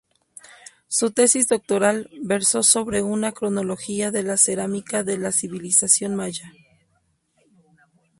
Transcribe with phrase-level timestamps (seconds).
[0.87, 6.51] Su tesis doctoral versó sobre una cronología de la cerámica de la civilización maya.